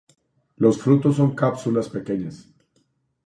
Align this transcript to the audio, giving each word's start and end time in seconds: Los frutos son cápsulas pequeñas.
Los 0.57 0.79
frutos 0.81 1.17
son 1.17 1.35
cápsulas 1.35 1.87
pequeñas. 1.87 2.49